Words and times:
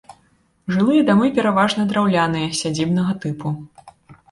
Жылыя 0.75 1.01
дамы 1.09 1.27
пераважна 1.35 1.85
драўляныя, 1.93 2.49
сядзібнага 2.63 3.13
тыпу. 3.27 3.57